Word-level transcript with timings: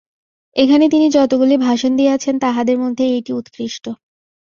এখানে 0.55 0.85
তিনি 0.89 1.07
যতগুলি 1.09 1.55
ভাষণ 1.59 1.91
দিয়াছেন, 1.97 2.35
তাহাদের 2.39 2.77
মধ্যে 2.79 3.03
এইটি 3.07 3.31
উৎকৃষ্ট। 3.33 3.85